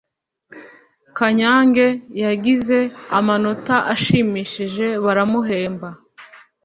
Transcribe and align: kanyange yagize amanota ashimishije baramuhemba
kanyange 1.17 1.87
yagize 2.23 2.77
amanota 3.17 3.75
ashimishije 3.93 4.87
baramuhemba 5.03 5.87